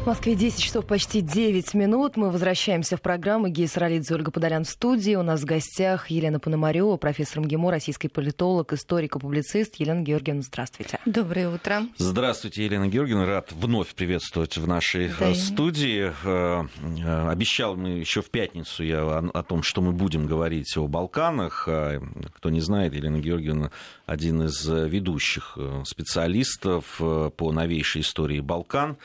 [0.00, 2.16] В Москве 10 часов почти 9 минут.
[2.16, 5.14] Мы возвращаемся в программу «Гея Саралидзе, Ольга Подолян в студии.
[5.14, 9.76] У нас в гостях Елена Пономарева, профессор МГИМО, российский политолог, историк и публицист.
[9.76, 10.98] Елена Георгиевна, здравствуйте.
[11.04, 11.82] Доброе утро.
[11.98, 13.26] Здравствуйте, Елена Георгиевна.
[13.26, 15.34] Рад вновь приветствовать в нашей да.
[15.34, 16.10] студии.
[16.24, 20.88] Э, э, обещал мы еще в пятницу я о том, что мы будем говорить о
[20.88, 21.64] Балканах.
[21.68, 22.00] А,
[22.36, 23.70] кто не знает, Елена Георгиевна
[24.06, 28.96] один из ведущих э, специалистов по новейшей истории Балкан.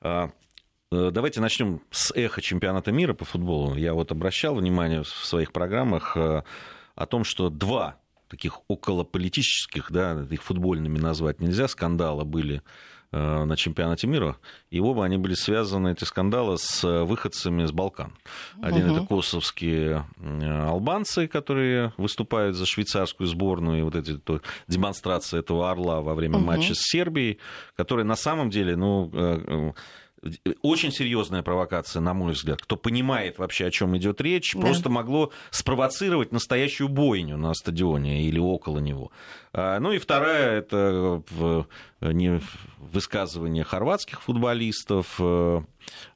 [0.00, 0.30] А,
[0.92, 3.74] э, давайте начнем с эхо чемпионата мира по футболу.
[3.74, 6.42] Я вот обращал внимание в своих программах э,
[6.94, 7.96] о том, что два
[8.28, 12.62] таких околополитических, да, их футбольными назвать нельзя, скандала были
[13.10, 14.36] на чемпионате мира,
[14.70, 18.12] и оба они были связаны, эти скандалы, с выходцами с Балкан.
[18.60, 18.96] Один угу.
[18.96, 26.02] это косовские албанцы, которые выступают за швейцарскую сборную, и вот эти то, демонстрации этого орла
[26.02, 26.44] во время угу.
[26.44, 27.38] матча с Сербией,
[27.76, 29.74] которые на самом деле, ну,
[30.62, 32.60] очень серьезная провокация, на мой взгляд.
[32.62, 34.60] Кто понимает вообще, о чем идет речь, да.
[34.60, 39.10] просто могло спровоцировать настоящую бойню на стадионе или около него.
[39.52, 41.22] А, ну и вторая это
[42.78, 45.60] высказывания хорватских футболистов э,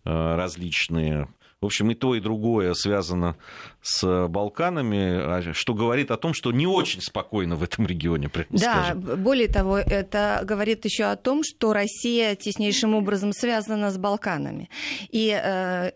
[0.05, 1.29] э, различные
[1.63, 3.37] в общем, и то, и другое связано
[3.81, 8.29] с Балканами, а что говорит о том, что не очень спокойно в этом регионе.
[8.51, 9.01] Да, скажем.
[9.23, 14.69] более того, это говорит еще о том, что Россия теснейшим образом связана с Балканами.
[15.11, 15.93] И э,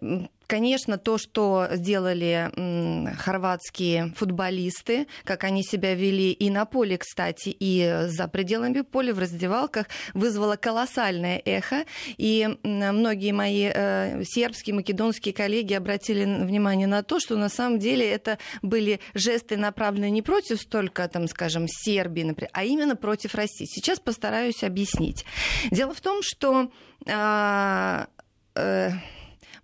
[0.47, 2.51] Конечно, то, что сделали
[3.17, 9.19] хорватские футболисты, как они себя вели и на поле, кстати, и за пределами поля, в
[9.19, 11.85] раздевалках, вызвало колоссальное эхо.
[12.17, 18.09] И многие мои э, сербские, македонские коллеги обратили внимание на то, что на самом деле
[18.09, 23.67] это были жесты, направленные не против столько, там, скажем, Сербии, например, а именно против России.
[23.67, 25.25] Сейчас постараюсь объяснить.
[25.71, 26.71] Дело в том, что...
[27.07, 28.07] Э,
[28.55, 28.91] э,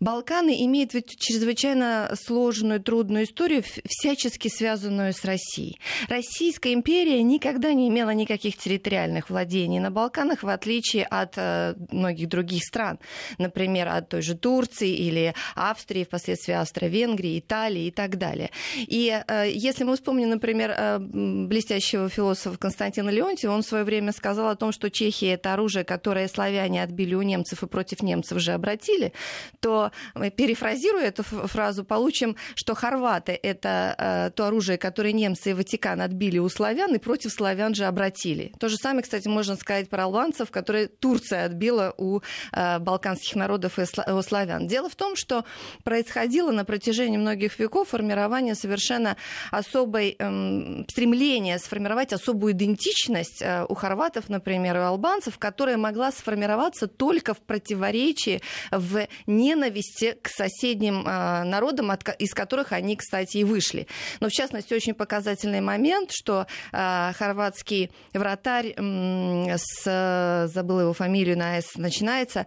[0.03, 5.79] Балканы имеют ведь чрезвычайно сложную, трудную историю, всячески связанную с Россией.
[6.09, 12.29] Российская империя никогда не имела никаких территориальных владений на Балканах, в отличие от э, многих
[12.29, 12.99] других стран.
[13.39, 18.51] Например, от той же Турции или Австрии, впоследствии Австро-Венгрии, Италии и так далее.
[18.77, 24.11] И э, если мы вспомним, например, э, блестящего философа Константина Леонтьева, он в свое время
[24.11, 28.41] сказал о том, что Чехия— это оружие, которое славяне отбили у немцев и против немцев
[28.41, 29.13] же обратили,
[29.61, 29.92] то
[30.37, 36.39] перефразируя эту фразу, получим, что хорваты— это э, то оружие, которое немцы и Ватикан отбили
[36.39, 38.53] у славян и против славян же обратили.
[38.59, 42.21] То же самое, кстати, можно сказать про албанцев, которые Турция отбила у
[42.53, 44.67] э, балканских народов и у славян.
[44.67, 45.45] Дело в том, что
[45.85, 49.17] происходило на протяжении многих веков формирование совершенно
[49.51, 56.87] особой эм, стремления сформировать особую идентичность э, у хорватов, например, у албанцев, которая могла сформироваться
[56.87, 63.45] только в противоречии, в ненависти ненависти к соседним а, народам, из которых они, кстати, и
[63.45, 63.87] вышли.
[64.21, 71.57] Но, в частности, очень показательный момент, что а, хорватский вратарь с, забыл его фамилию, на
[71.57, 72.47] «С» начинается,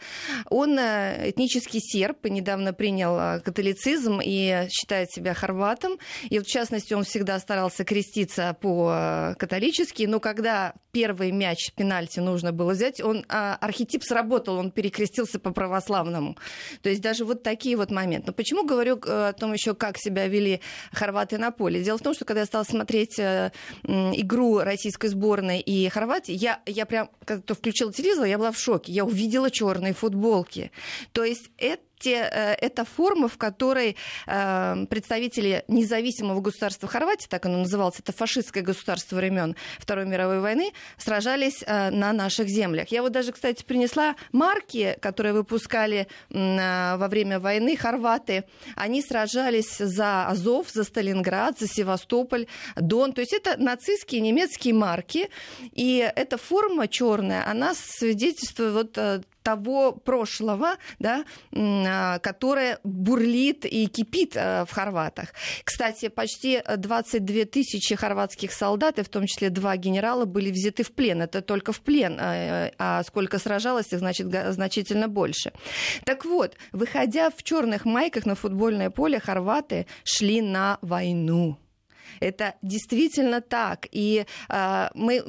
[0.50, 5.98] он э, этнический серб, недавно принял а, католицизм и считает себя хорватом.
[6.30, 12.72] И, в частности, он всегда старался креститься по-католически, но когда первый мяч пенальти нужно было
[12.72, 16.38] взять, он архетип сработал, он перекрестился по православному.
[16.82, 18.28] То есть даже вот такие вот моменты.
[18.28, 20.60] Но почему говорю э, о том еще, как себя вели
[20.92, 21.84] хорваты на поле?
[21.84, 23.52] Дело в том, что когда я стала смотреть э,
[23.84, 28.92] игру российской сборной и Хорватии, я, я прям, когда включила телевизор, я была в шоке.
[28.92, 30.72] Я увидела черные футболки.
[31.14, 33.96] То есть это те, э, это форма, в которой
[34.28, 40.72] э, представители независимого государства Хорватии, так оно называлось, это фашистское государство времен Второй мировой войны,
[40.98, 42.90] сражались э, на наших землях.
[42.90, 48.44] Я вот даже, кстати, принесла марки, которые выпускали во время войны хорваты.
[48.76, 52.46] Они сражались за Азов, за Сталинград, за Севастополь,
[52.76, 53.14] Дон.
[53.14, 55.30] То есть это нацистские немецкие марки.
[55.72, 61.24] И эта форма черная, она свидетельствует вот того прошлого, да,
[61.54, 65.34] а, которое бурлит и кипит э, в Хорватах.
[65.64, 70.92] Кстати, почти 22 тысячи хорватских солдат, и в том числе два генерала, были взяты в
[70.92, 71.22] плен.
[71.22, 72.18] Это только в плен.
[72.20, 75.54] Э, а сколько сражалось, их значит значительно больше.
[76.06, 81.60] Так вот, выходя в черных майках на футбольное поле, хорваты шли на войну.
[82.20, 83.88] Это действительно так.
[83.92, 85.24] И э, мы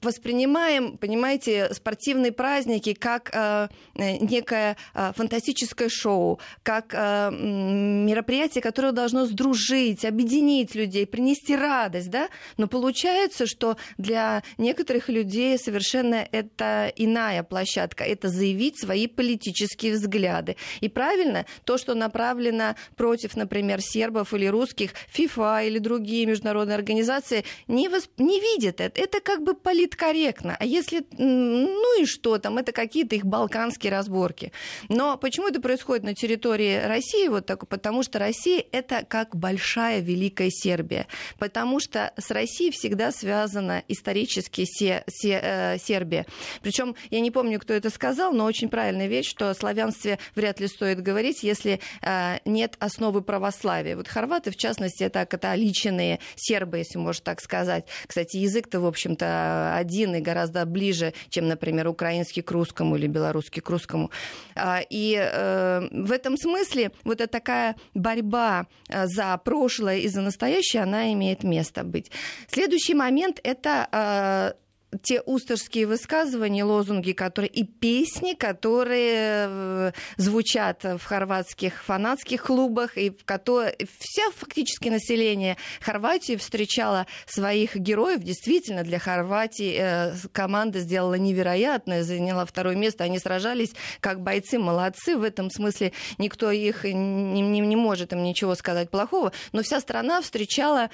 [0.00, 9.26] воспринимаем, понимаете, спортивные праздники как э, некое э, фантастическое шоу, как э, мероприятие, которое должно
[9.26, 12.28] сдружить, объединить людей, принести радость, да?
[12.56, 18.04] Но получается, что для некоторых людей совершенно это иная площадка.
[18.04, 20.56] Это заявить свои политические взгляды.
[20.80, 27.44] И правильно, то, что направлено против, например, сербов или русских, ФИФА или другие международные организации
[27.68, 28.10] не, восп...
[28.18, 29.00] не видят это.
[29.00, 30.56] Это как бы политкорректно.
[30.58, 34.52] А если, ну и что там, это какие-то их балканские разборки.
[34.88, 37.28] Но почему это происходит на территории России?
[37.28, 41.06] Вот так, потому что Россия это как большая великая Сербия.
[41.38, 46.26] Потому что с Россией всегда связана исторически се, се, э, Сербия.
[46.62, 50.60] Причем я не помню, кто это сказал, но очень правильная вещь, что о славянстве вряд
[50.60, 53.96] ли стоит говорить, если э, нет основы православия.
[53.96, 57.84] Вот хорваты, в частности, это католичные сербы, если можно так сказать.
[58.06, 63.60] Кстати, язык-то, в общем-то, один и гораздо ближе, чем, например, украинский к русскому или белорусский
[63.62, 64.10] к русскому.
[64.54, 70.20] А, и э, в этом смысле вот эта такая борьба э, за прошлое и за
[70.20, 72.10] настоящее, она имеет место быть.
[72.46, 74.56] Следующий момент– это
[75.02, 83.10] те устерские высказывания, лозунги, которые и песни, которые э, звучат в хорватских фанатских клубах, и
[83.10, 88.20] в которые вся фактически население Хорватии встречала своих героев.
[88.20, 93.04] Действительно, для Хорватии э, команда сделала невероятное, заняла второе место.
[93.04, 95.16] Они сражались как бойцы, молодцы.
[95.16, 99.32] В этом смысле никто их не, не, не может им ничего сказать плохого.
[99.52, 100.90] Но вся страна встречала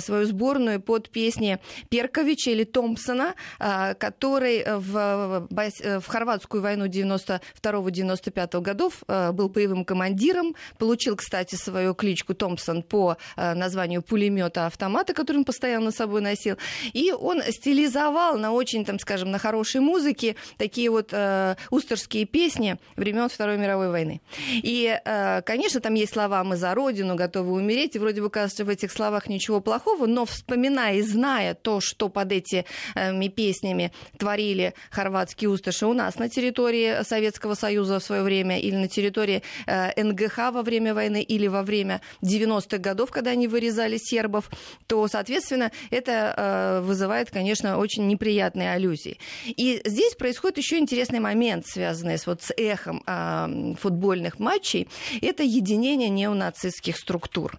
[0.00, 1.58] свою сборную под песни
[1.90, 10.54] Перковича или Томпсона, а, который в, в хорватскую войну 92-95 годов а, был боевым командиром,
[10.78, 16.56] получил, кстати, свою кличку Томпсон по названию пулемета автомата, который он постоянно с собой носил.
[16.92, 22.76] И он стилизовал на очень, там, скажем, на хорошей музыке такие вот э, устерские песни
[22.96, 24.20] времен Второй мировой войны.
[24.50, 28.64] И, э, конечно, там есть слова «Мы за Родину готовы умереть», и вроде бы кажется
[28.64, 32.32] в этих словах ничего плохого, но вспоминая и зная то, что под
[33.24, 38.76] этими песнями творили хорватские усташи у нас на территории Советского Союза в свое время или
[38.76, 43.98] на территории э, НГХ во время войны или во время 90-х годов, когда они вырезали
[43.98, 44.50] сербов,
[44.86, 49.18] то, соответственно, это э, вызывает, конечно, очень неприятные аллюзии.
[49.46, 54.88] И здесь происходит еще интересный момент, связанный с, вот, с эхом э, футбольных матчей.
[55.22, 57.58] Это единение неонацистских структур.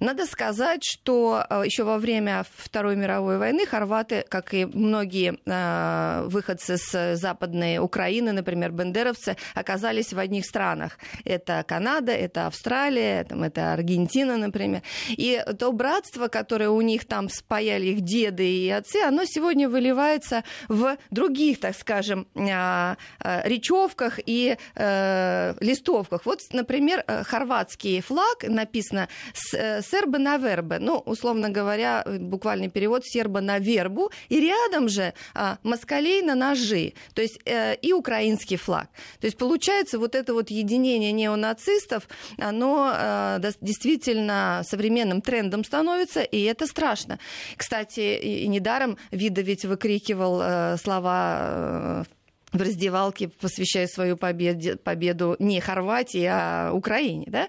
[0.00, 6.26] Надо сказать, что еще во время Второй мировой войны хорваты, как и многие многие э,
[6.28, 10.98] выходцы с Западной Украины, например, бендеровцы, оказались в одних странах.
[11.24, 14.82] Это Канада, это Австралия, там, это Аргентина, например.
[15.08, 20.42] И то братство, которое у них там спаяли их деды и отцы, оно сегодня выливается
[20.68, 26.26] в других, так скажем, э, э, речевках и э, листовках.
[26.26, 29.08] Вот, например, э, хорватский флаг написано
[29.52, 34.95] э, «сербы на вербе», ну, условно говоря, буквальный перевод «серба на вербу», и рядом же
[35.34, 38.88] а, москалей на ножи, то есть э, и украинский флаг.
[39.20, 42.08] То есть получается вот это вот единение неонацистов,
[42.38, 47.18] оно э, действительно современным трендом становится, и это страшно.
[47.56, 52.06] Кстати, и недаром Вида ведь выкрикивал э, слова
[52.52, 57.26] в раздевалке, посвящая свою победе, победу не Хорватии, а Украине.
[57.28, 57.48] Да?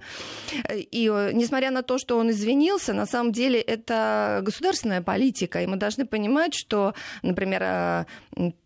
[0.74, 5.68] И э, несмотря на то, что он извинился, на самом деле это государственная политика, и
[5.68, 8.06] мы должны понимать, что, например, э,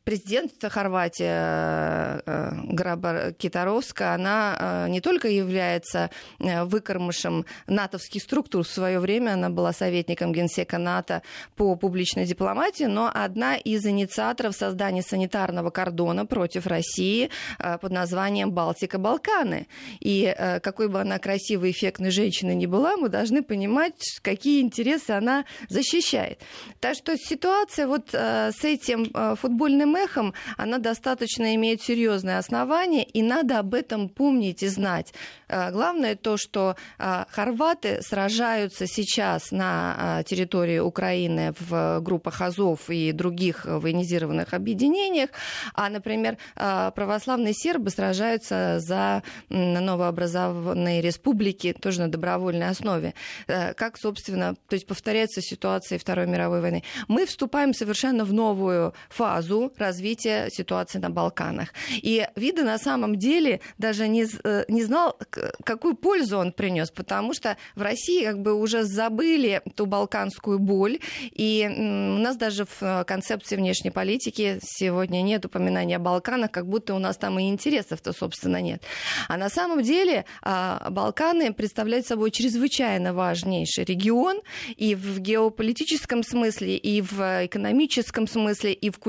[0.04, 6.10] президент Хорватии э, э, Граба Китаровска, она э, не только является
[6.40, 11.22] выкормышем натовских структур в свое время, она была советником генсека НАТО
[11.56, 17.30] по публичной дипломатии, но одна из инициаторов создания санитарного кордона против России
[17.60, 19.68] под названием Балтика-Балканы.
[20.00, 25.46] И какой бы она красивой, эффектной женщиной ни была, мы должны понимать, какие интересы она
[25.70, 26.40] защищает.
[26.80, 33.22] Так что ситуация вот с этим футбольным этим эхом, она достаточно имеет серьезные основания, и
[33.22, 35.14] надо об этом помнить и знать.
[35.48, 42.90] А, главное то, что а, хорваты сражаются сейчас на а, территории Украины в группах Азов
[42.90, 45.30] и других военизированных объединениях,
[45.74, 53.14] а, например, православные сербы сражаются за новообразованные республики тоже на добровольной основе.
[53.48, 56.84] Э, как, собственно, то есть повторяется ситуация Второй мировой войны.
[57.08, 61.74] Мы вступаем совершенно в новую фазу развития ситуации на Балканах.
[61.90, 65.18] И Вида на самом деле даже не, э, не знал,
[65.64, 71.00] какую пользу он принес, потому что в России как бы уже забыли ту балканскую боль,
[71.32, 76.68] и у нас даже в э, концепции внешней политики сегодня нет упоминания о Балканах, как
[76.68, 78.84] будто у нас там и интересов-то, собственно, нет.
[79.28, 84.42] А на самом деле а, Балканы представляют собой чрезвычайно важнейший регион
[84.76, 89.00] и в геополитическом смысле, и в экономическом смысле, и в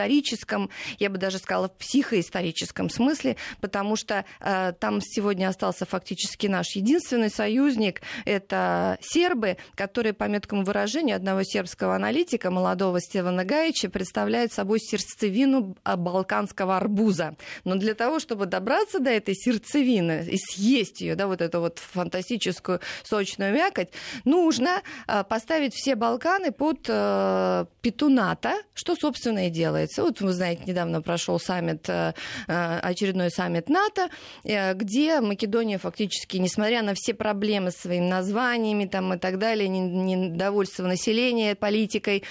[0.00, 6.46] культурно-историческом, я бы даже сказала, в психоисторическом смысле, потому что э, там сегодня остался фактически
[6.46, 13.88] наш единственный союзник, это сербы, которые, по меткому выражению одного сербского аналитика, молодого Стивана Гаича,
[13.88, 17.36] представляют собой сердцевину балканского арбуза.
[17.64, 21.78] Но для того, чтобы добраться до этой сердцевины и съесть ее, да, вот эту вот
[21.78, 23.90] фантастическую сочную мякоть,
[24.24, 29.50] нужно э, поставить все Балканы под э, петуната, что, собственно, и
[29.90, 30.02] делается.
[30.02, 32.12] Вот вы знаете, недавно прошел саммит, э,
[32.46, 34.08] очередной саммит НАТО,
[34.44, 40.86] где Македония фактически, несмотря на все проблемы с своими названиями там, и так далее, недовольство
[40.86, 42.24] населения политикой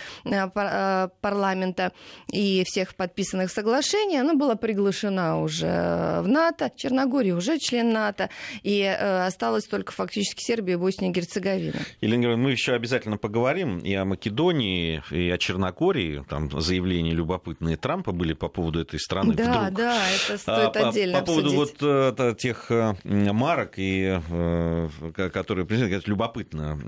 [1.21, 1.91] парламента
[2.31, 6.71] и всех подписанных соглашений, она была приглашена уже в НАТО.
[6.75, 8.29] Черногория уже член НАТО,
[8.63, 11.79] и осталось только фактически Сербия, Босния и Герцеговина.
[12.01, 16.23] Елена мы еще обязательно поговорим и о Македонии, и о Черногории.
[16.29, 17.13] Там заявления
[17.49, 19.33] любопытные Трампа были по поводу этой страны.
[19.33, 19.73] Да, Вдруг.
[19.77, 24.89] да, это стоит а, отдельно По, по поводу вот э, тех э, марок, и, э,
[25.15, 26.79] которые это любопытно.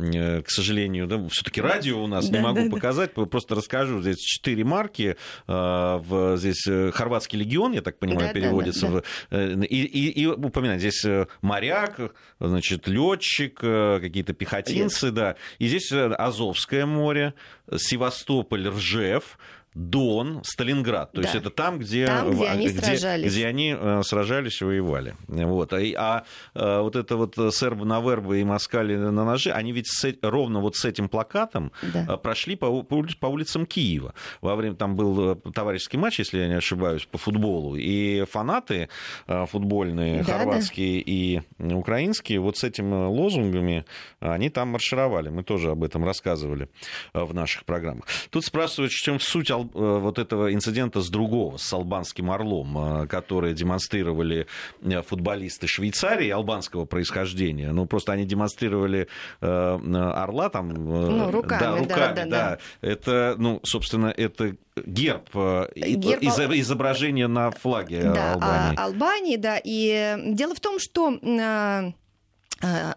[0.45, 3.25] К сожалению, да, все-таки радио у нас да, не могу да, показать, да.
[3.25, 4.01] просто расскажу.
[4.01, 5.15] Здесь четыре марки.
[5.47, 6.63] В, здесь
[6.93, 8.87] хорватский легион, я так понимаю, да, переводится.
[8.87, 9.37] Да, да.
[9.37, 11.05] В, и, и, и упоминать здесь
[11.41, 11.99] моряк,
[12.39, 15.35] значит, летчик, какие-то пехотинцы, да.
[15.59, 17.33] И здесь Азовское море,
[17.75, 19.37] Севастополь, Ржев,
[19.73, 21.13] Дон, Сталинград.
[21.13, 21.27] То да.
[21.27, 23.31] есть это там, где, там, где, они, где, сражались.
[23.31, 25.15] где они э, сражались и воевали.
[25.27, 25.71] Вот.
[25.71, 26.23] А, а,
[26.53, 30.59] а вот это вот сербы на вербы и москали на ножи, они ведь с, ровно
[30.59, 32.05] вот с этим плакатом да.
[32.09, 34.13] Э, прошли по, по улицам Киева.
[34.41, 37.77] Во время там был товарищеский матч, если я не ошибаюсь, по футболу.
[37.77, 38.89] И фанаты
[39.25, 41.03] футбольные, да, хорватские да.
[41.05, 43.85] и украинские, вот с этими лозунгами
[44.19, 45.29] они там маршировали.
[45.29, 46.67] Мы тоже об этом рассказывали
[47.13, 48.05] в наших программах.
[48.29, 53.07] Тут спрашивают, в чем суть Э, вот этого инцидента с другого, с албанским орлом, э,
[53.07, 54.47] который демонстрировали
[54.81, 57.71] э, футболисты Швейцарии албанского происхождения.
[57.71, 59.07] Ну, просто они демонстрировали
[59.39, 60.69] орла там...
[60.69, 62.57] Ну, руками, да, руками, да, да, да.
[62.81, 65.29] Это, ну, собственно, это герб,
[65.75, 66.21] герб...
[66.21, 68.75] Из, изображение на флаге да, Албании.
[68.77, 69.61] А, Албании, да.
[69.63, 71.19] И дело в том, что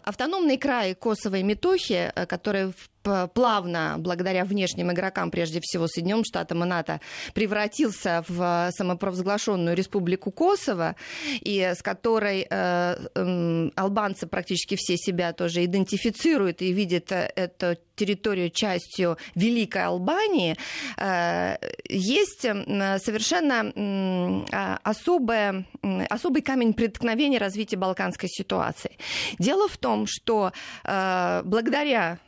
[0.03, 2.89] автономный край Косово и Метохи, который в
[3.33, 6.99] плавно, благодаря внешним игрокам, прежде всего Соединенным Штатам и НАТО,
[7.33, 10.95] превратился в самопровозглашенную республику Косово,
[11.41, 17.77] и с которой э, э, албанцы практически все себя тоже идентифицируют и видят э, эту
[17.95, 20.57] территорию частью Великой Албании,
[20.97, 21.57] э,
[21.87, 25.65] есть совершенно э, особое,
[26.09, 28.97] особый камень преткновения развития балканской ситуации.
[29.39, 30.51] Дело в том, что
[30.83, 32.19] э, благодаря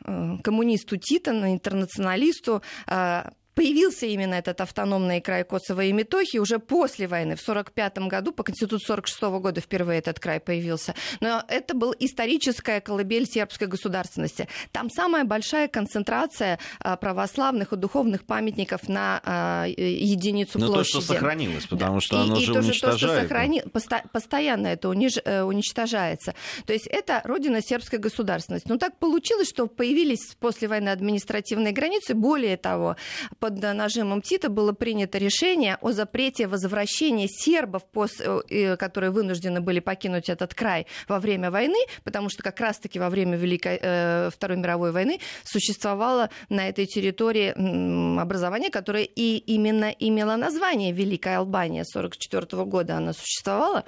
[0.43, 7.07] коммунизму коммунисту Титану, интернационалисту, а, появился именно этот автономный край Косово и Метохи уже после
[7.07, 10.93] войны, в 1945 году, по Конституции 1946 года впервые этот край появился.
[11.21, 14.47] Но это был историческая колыбель сербской государственности.
[14.71, 20.93] Там самая большая концентрация а, православных и духовных памятников на а, единицу Но площади.
[20.93, 22.01] то, что сохранилось, потому да.
[22.01, 23.01] что оно и, же и то, уничтожает.
[23.01, 23.63] То, что сохрани...
[24.13, 25.17] Постоянно это униж...
[25.25, 26.35] Э, уничтожается.
[26.67, 28.67] То есть это родина сербской государственности.
[28.67, 32.13] Но так получилось, что появились после войны административные границы.
[32.13, 32.97] Более того,
[33.39, 37.83] по под нажимом Тита было принято решение о запрете возвращения сербов,
[38.19, 43.09] э, которые вынуждены были покинуть этот край во время войны, потому что как раз-таки во
[43.09, 47.53] время Великой, э, Второй мировой войны существовало на этой территории
[48.19, 51.83] образование, которое и именно имело название Великая Албания.
[51.83, 53.85] 1944 года она существовала.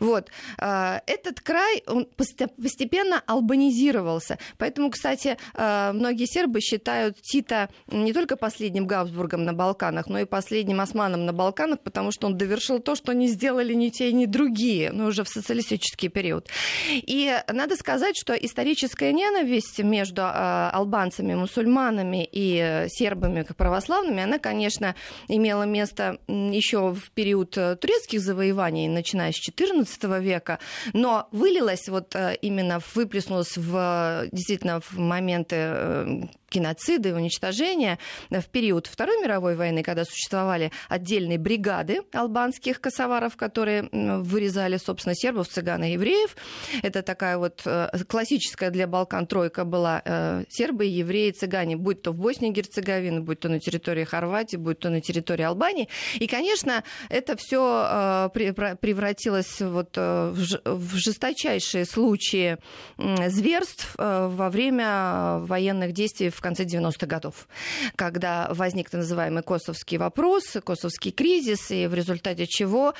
[0.00, 0.28] Вот.
[0.58, 4.38] А, этот край он постепенно албанизировался.
[4.58, 10.24] Поэтому, кстати, а, многие сербы считают Тита не только последним Габсбургом на Балканах, но и
[10.24, 14.26] последним османом на Балканах, потому что он довершил то, что не сделали ни те, ни
[14.26, 16.48] другие, но уже в социалистический период.
[16.90, 24.38] И надо сказать, что историческая ненависть между а, албанцами, мусульманами и сербами, как православными, она,
[24.38, 24.94] конечно,
[25.28, 30.58] имела место еще в период э, турецких завоеваний, начиная с XIV века,
[30.92, 37.98] но вылилась вот э, именно, выплеснулась в, действительно в моменты э, геноцида и уничтожения
[38.30, 45.48] в период Второй мировой войны, когда существовали отдельные бригады албанских косоваров, которые вырезали, собственно, сербов,
[45.48, 46.36] цыган и евреев.
[46.82, 52.12] Это такая вот э, классическая для Балкан тройка была э, сербы, евреи, цыгане, будь то
[52.12, 55.88] в Боснии и Герцеговине, будь то на территории Хорватии, будь то на территории Албании.
[56.14, 62.58] И, конечно, это все э, превратилось вот в жесточайшие случаи
[62.98, 67.48] зверств во время военных действий в конце 90-х годов,
[67.96, 72.94] когда возник так называемый косовский вопрос, косовский кризис, и в результате чего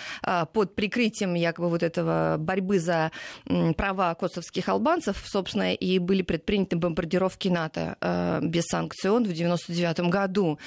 [0.52, 3.10] под прикрытием якобы вот этого борьбы за
[3.76, 10.58] права косовских албанцев, собственно, и были предприняты бомбардировки НАТО э, без санкций в 1999 году.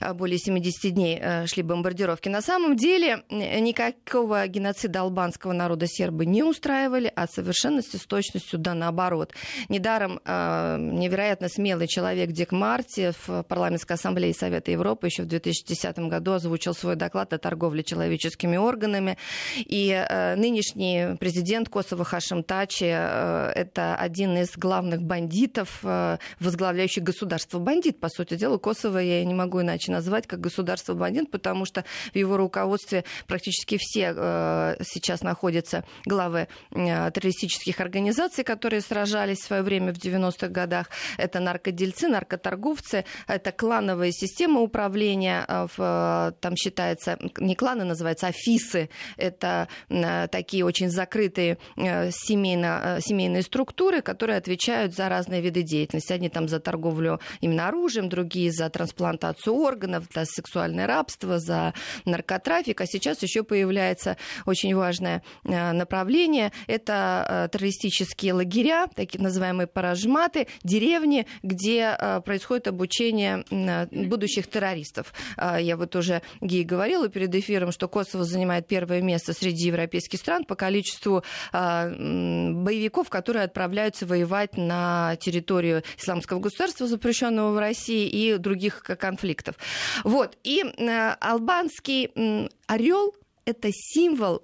[0.00, 2.28] Э, более 70 дней шли бомбардировки.
[2.28, 8.74] На самом деле никакого геноцида албанского народа сербы не устраивали, а совершенности с точностью да
[8.74, 9.32] наоборот.
[9.68, 16.32] Недаром невероятно смелый человек Дик Марти в парламентской ассамблее Совета Европы еще в 2010 году
[16.32, 19.18] озвучил свой доклад о торговле человеческими органами.
[19.56, 20.06] И
[20.36, 28.00] нынешний президент Косово Хашим Тачи это один из главных бандитов, э, возглавляющих государство бандит.
[28.00, 32.16] По сути дела, Косово я не могу иначе назвать как государство бандит, потому что в
[32.16, 39.62] его руководстве практически все э, сейчас находятся главы э, террористических организаций, которые сражались в свое
[39.62, 40.90] время в 90-х годах.
[41.16, 45.46] Это наркодельцы, наркоторговцы, это клановые системы управления.
[45.76, 48.90] Там считается, не кланы называются, а ФИСы.
[49.16, 49.68] Это
[50.30, 56.12] такие очень закрытые семейно, семейные структуры, которые отвечают за разные виды деятельности.
[56.12, 62.80] Одни там за торговлю именно оружием, другие за трансплантацию органов, за сексуальное рабство, за наркотрафик.
[62.80, 66.52] А сейчас еще появляется очень важное э, направление.
[66.66, 73.44] Это э, террористические лагеря, такие называемые паражматы, деревни, где э, происходит обучение
[74.08, 75.12] будущих террористов.
[75.36, 80.44] Я вот уже Гей говорила перед эфиром, что Косово занимает первое место среди европейских стран
[80.44, 81.22] по количеству
[81.52, 89.56] боевиков, которые отправляются воевать на территорию исламского государства, запрещенного в России, и других конфликтов.
[90.04, 90.36] Вот.
[90.42, 90.64] И
[91.20, 94.42] албанский орел это символ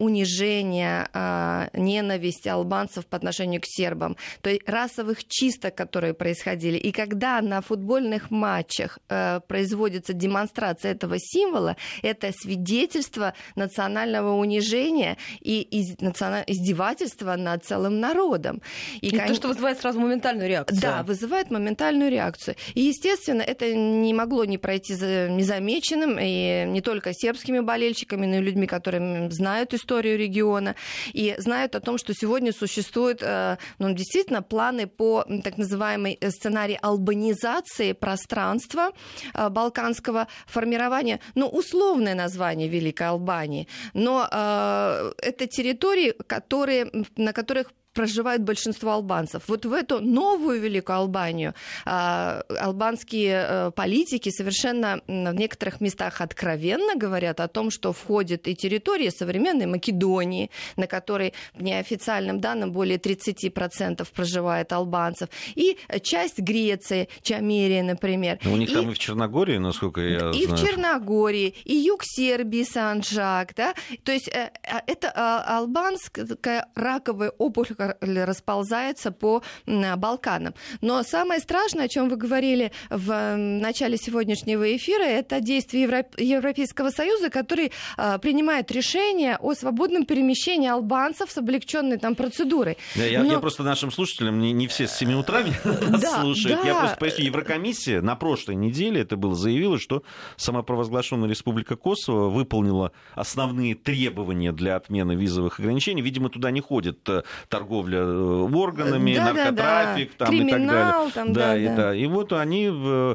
[0.00, 6.78] унижения, а, ненависти албанцев по отношению к сербам, то есть расовых чисток, которые происходили.
[6.78, 15.68] И когда на футбольных матчах э, производится демонстрация этого символа, это свидетельство национального унижения и
[15.70, 18.62] издевательства над целым народом.
[19.00, 20.80] И, и то, что вызывает сразу моментальную реакцию.
[20.80, 22.56] Да, вызывает моментальную реакцию.
[22.74, 28.40] И, естественно, это не могло не пройти незамеченным, и не только сербскими болельщиками, но и
[28.40, 30.76] людьми, которые знают историю историю региона
[31.12, 36.30] и знают о том, что сегодня существуют э, ну, действительно планы по так называемой э,
[36.30, 38.92] сценарии албанизации пространства
[39.34, 48.42] э, балканского формирования, ну, условное название Великой Албании, но это территории, которые, на которых проживает
[48.42, 49.42] большинство албанцев.
[49.46, 51.52] Вот в эту новую Великую Албанию
[51.84, 58.54] а, албанские э, политики совершенно в некоторых местах откровенно говорят о том, что входит и
[58.54, 67.10] территория современной Македонии, на которой, по неофициальным данным, более 30% проживает албанцев, и часть Греции,
[67.20, 68.38] Чамерия, например.
[68.44, 70.34] Но у них и, там и в Черногории, насколько я и знаю.
[70.34, 76.66] И в Черногории, и юг Сербии, Санджак, да, то есть э, а, это а, албанская
[76.74, 80.54] раковая опухоль расползается по Балканам.
[80.80, 85.82] Но самое страшное, о чем вы говорили в начале сегодняшнего эфира, это действия
[86.16, 92.76] Европейского Союза, который а, принимает решение о свободном перемещении албанцев с облегченной там процедурой.
[92.96, 93.32] Да, я, Но...
[93.32, 96.60] я просто нашим слушателям не, не все с 7 утра да, слушают.
[96.62, 96.68] Да.
[96.68, 100.02] Я просто поясню, Еврокомиссия на прошлой неделе, это было, заявила, что
[100.36, 106.02] самопровозглашенная Республика Косово выполнила основные требования для отмены визовых ограничений.
[106.02, 107.22] Видимо, туда не ходит э,
[107.70, 110.26] торговля э, органами, да, наркотрафик да, да.
[110.26, 111.10] Там, и так далее.
[111.14, 111.76] Там, да, да, и, да.
[111.76, 111.94] да.
[111.94, 113.14] и вот они э,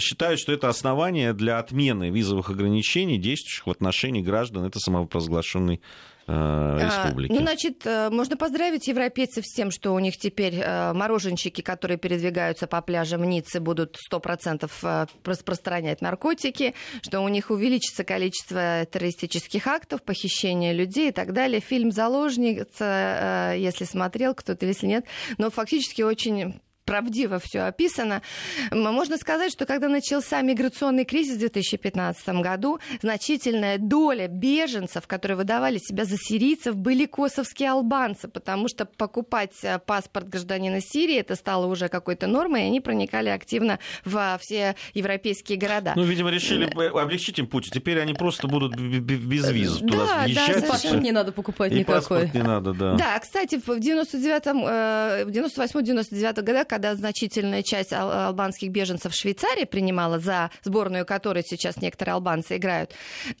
[0.00, 4.64] считают, что это основание для отмены визовых ограничений, действующих в отношении граждан.
[4.64, 5.80] Это самопровозглашенный
[6.26, 7.32] э, а, республики.
[7.32, 12.80] ну, значит, можно поздравить европейцев с тем, что у них теперь мороженщики, которые передвигаются по
[12.82, 21.08] пляжам Ниццы, будут 100% распространять наркотики, что у них увеличится количество террористических актов, похищения людей
[21.08, 21.60] и так далее.
[21.60, 25.04] Фильм «Заложница», если смотрел кто-то, если нет,
[25.38, 28.22] но фактически очень правдиво все описано.
[28.70, 35.78] Можно сказать, что когда начался миграционный кризис в 2015 году, значительная доля беженцев, которые выдавали
[35.78, 41.66] себя за сирийцев, были косовские албанцы, потому что покупать э, паспорт гражданина Сирии это стало
[41.66, 45.94] уже какой-то нормой, и они проникали активно во все европейские города.
[45.96, 46.66] Ну, видимо, решили
[46.96, 47.70] облегчить им путь.
[47.72, 50.60] Теперь они просто будут без виз туда да, въезжать.
[50.60, 51.96] Да, паспорт не надо покупать и никакой.
[51.96, 52.94] паспорт не надо, да.
[52.94, 59.64] Да, кстати, в 99-м, э, в 98-99 годах, когда значительная часть албанских беженцев в Швейцарии
[59.64, 62.92] принимала за сборную, которой сейчас некоторые албанцы играют,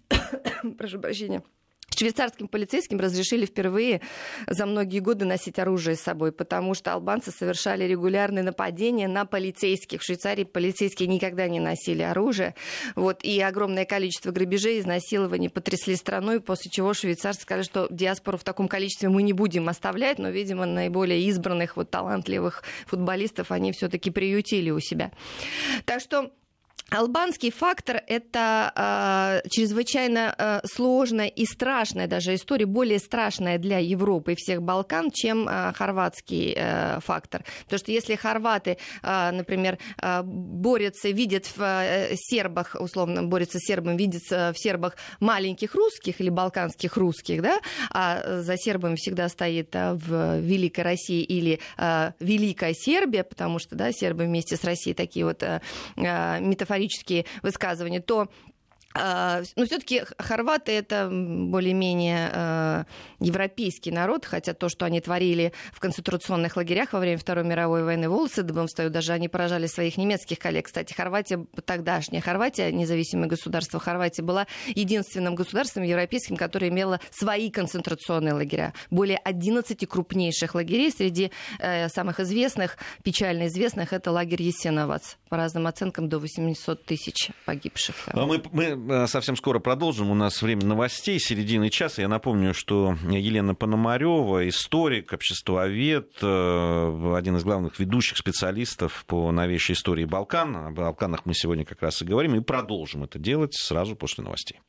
[0.78, 1.42] прошу прощения,
[1.98, 4.00] Швейцарским полицейским разрешили впервые
[4.46, 10.00] за многие годы носить оружие с собой, потому что албанцы совершали регулярные нападения на полицейских.
[10.00, 12.54] В Швейцарии полицейские никогда не носили оружие.
[12.94, 18.44] Вот, и огромное количество грабежей, изнасилований потрясли страной, после чего швейцарцы сказали, что диаспору в
[18.44, 24.10] таком количестве мы не будем оставлять, но, видимо, наиболее избранных, вот, талантливых футболистов они все-таки
[24.10, 25.12] приютили у себя.
[25.84, 26.30] Так что
[26.94, 34.32] Албанский фактор– это э, чрезвычайно э, сложная и страшная даже история, более страшная для Европы
[34.32, 37.44] и всех Балкан, чем э, хорватский э, фактор.
[37.64, 43.66] Потому что если хорваты, э, например, э, борются, видят в э, сербах, условно, борются с
[43.66, 47.58] сербами, видят в сербах маленьких русских или балканских русских, да,
[47.90, 53.74] а за сербами всегда стоит э, в Великой России или э, Великая Сербия, потому что,
[53.74, 55.60] да, сербы вместе с Россией такие вот э,
[55.96, 58.28] метафорические метафорические высказывания, то
[58.94, 62.84] но ну, все-таки хорваты это более-менее э,
[63.18, 68.08] европейский народ, хотя то, что они творили в концентрационных лагерях во время Второй мировой войны,
[68.08, 70.66] волосы дыбом встают, даже они поражали своих немецких коллег.
[70.66, 78.34] Кстати, Хорватия, тогдашняя Хорватия, независимое государство Хорватия, была единственным государством европейским, которое имело свои концентрационные
[78.34, 78.74] лагеря.
[78.90, 85.16] Более 11 крупнейших лагерей, среди э, самых известных, печально известных, это лагерь Есеновац.
[85.28, 87.96] По разным оценкам, до 800 тысяч погибших.
[88.12, 90.10] А мы, мы совсем скоро продолжим.
[90.10, 92.02] У нас время новостей, середины часа.
[92.02, 99.74] Я напомню, что Елена Пономарева, историк, обществовед, э, один из главных ведущих специалистов по новейшей
[99.74, 100.56] истории Балкан.
[100.56, 104.60] О Балканах мы сегодня как раз и говорим, и продолжим это делать сразу после новостей.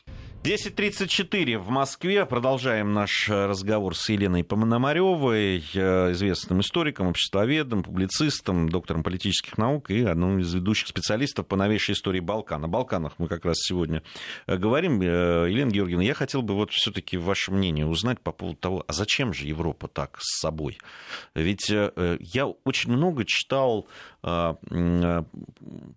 [0.45, 2.23] 10.34 в Москве.
[2.28, 10.06] Продолжаем наш разговор с Еленой Пономаревой, э, известным историком, обществоведом, публицистом, доктором политических наук и
[10.06, 12.63] одним из ведущих специалистов по новейшей истории Балкан.
[12.63, 14.05] О Балканах мы как раз сегодня э,
[14.48, 15.02] говорим.
[15.02, 18.94] Э, Елена Георгиевна, я хотел бы вот все-таки ваше мнение узнать по поводу того, а
[18.94, 20.78] зачем же Европа так с собой?
[21.34, 23.88] Ведь я очень много читал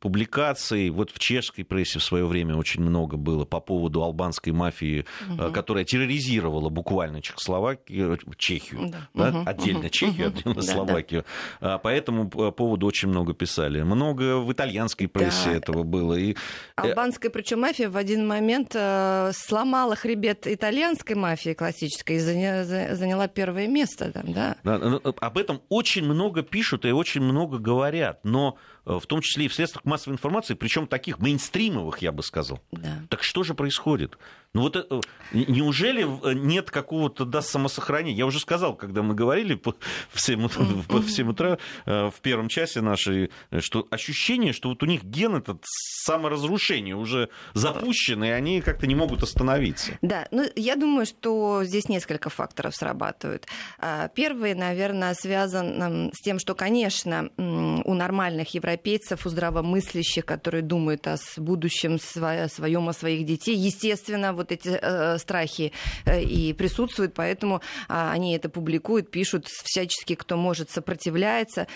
[0.00, 4.02] публикаций, вот в чешской прессе в свое время очень много было по поводу
[4.38, 5.52] германской мафии, угу.
[5.52, 9.08] которая терроризировала буквально Чехословакию, Чехию, да.
[9.14, 9.28] Да?
[9.40, 9.48] Угу.
[9.48, 9.88] отдельно угу.
[9.88, 11.24] Чехию, отдельно да, Словакию.
[11.60, 11.78] Да.
[11.78, 13.82] По этому поводу очень много писали.
[13.82, 15.52] Много в итальянской прессе да.
[15.52, 16.14] этого было.
[16.14, 16.32] И...
[16.32, 16.34] Э,
[16.76, 23.66] Албанская, причем мафия в один момент э, сломала хребет итальянской мафии классической и заняла первое
[23.66, 24.12] место.
[24.12, 24.56] Там, да?
[24.62, 28.56] Ну, об этом очень много пишут и очень много говорят, но
[28.88, 32.60] в том числе и в средствах массовой информации, причем таких мейнстримовых, я бы сказал.
[32.72, 33.02] Да.
[33.10, 34.18] Так что же происходит?
[34.54, 38.16] Ну вот это, неужели нет какого-то да, самосохранения?
[38.16, 42.80] Я уже сказал, когда мы говорили в 7, утра, в 7 утра в первом часе
[42.80, 48.86] нашей, что ощущение, что вот у них ген этот саморазрушение уже запущен, и они как-то
[48.86, 49.98] не могут остановиться.
[50.00, 53.46] Да, ну я думаю, что здесь несколько факторов срабатывают.
[53.78, 61.06] А, первый, наверное, связан с тем, что, конечно, у нормальных европейцев, у здравомыслящих, которые думают
[61.06, 65.72] о будущем своем, о своих детей, естественно, вот эти э, страхи
[66.04, 71.66] э, и присутствуют, поэтому э, они это публикуют, пишут всячески, кто может, сопротивляется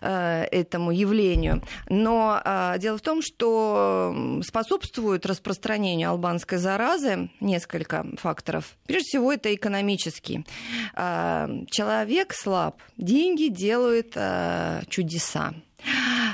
[0.00, 1.62] э, этому явлению.
[1.88, 8.76] Но э, дело в том, что способствует распространению албанской заразы несколько факторов.
[8.86, 10.44] Прежде всего, это экономический.
[10.96, 15.54] Э, человек слаб, деньги делают э, чудеса.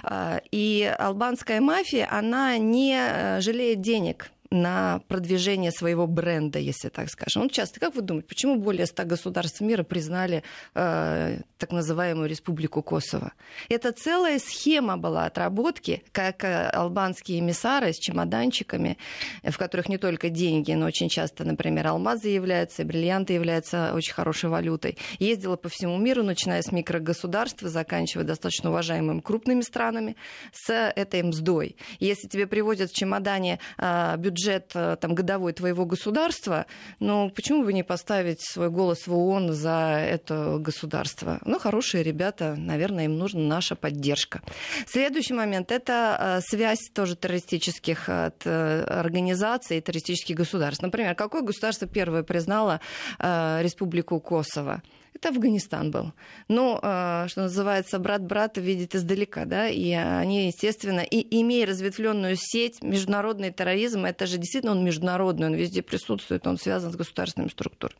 [0.02, 7.08] Э, и албанская мафия, она не э, жалеет денег на продвижение своего бренда, если так
[7.10, 7.42] скажем.
[7.42, 10.42] Вот часто, как вы думаете, почему более 100 государств мира признали
[10.74, 13.32] э, так называемую Республику Косово?
[13.68, 18.98] Это целая схема была отработки, как э, албанские эмиссары с чемоданчиками,
[19.42, 24.50] в которых не только деньги, но очень часто, например, алмазы являются, бриллианты являются очень хорошей
[24.50, 24.98] валютой.
[25.18, 30.16] Ездила по всему миру, начиная с микрогосударств, заканчивая достаточно уважаемыми крупными странами,
[30.52, 31.76] с этой мздой.
[31.98, 36.66] Если тебе привозят в чемодане э, бюджет бюджет там, годовой твоего государства,
[37.00, 41.38] ну почему бы не поставить свой голос в ООН за это государство?
[41.54, 44.42] Ну, хорошие ребята, наверное, им нужна наша поддержка.
[44.88, 50.82] Следующий момент– это связь тоже террористических организаций, террористических государств.
[50.82, 52.80] Например, какое государство первое признало
[53.20, 54.82] Республику Косово?
[55.14, 56.12] Это Афганистан был.
[56.48, 62.82] Ну, что называется, брат брата видит издалека, да, и они, естественно, и имея разветвленную сеть,
[62.82, 67.98] международный терроризм, это же действительно он международный, он везде присутствует, он связан с государственными структурами.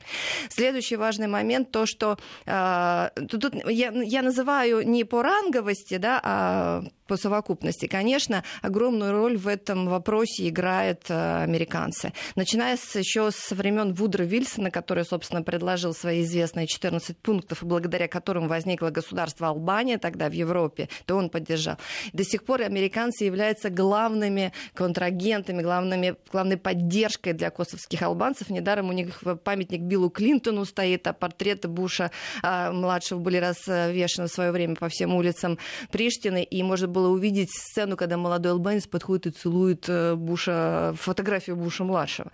[0.49, 7.17] Следующий важный момент, то, что тут я, я называю не по ранговости, да, а по
[7.17, 7.87] совокупности.
[7.87, 12.13] Конечно, огромную роль в этом вопросе играют американцы.
[12.35, 17.63] Начиная с, еще с времен Вудра Вильсона, который, собственно, предложил свои известные 14 11 пунктов,
[17.63, 21.77] благодаря которым возникло государство Албания тогда в Европе, то он поддержал.
[22.13, 28.51] До сих пор американцы являются главными контрагентами, главными, главной поддержкой для косовских албанцев.
[28.51, 32.11] Недаром у них памятник Биллу Клинтону стоит, а портреты Буша
[32.43, 35.59] а, младшего были развешаны в свое время по всем улицам
[35.91, 41.57] Приштины, и можно было увидеть сцену, когда молодой албанец подходит и целует э, Буша, фотографию
[41.57, 42.31] Буша младшего.